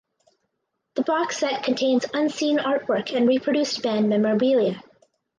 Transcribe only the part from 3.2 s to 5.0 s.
reproduced band memorabilia.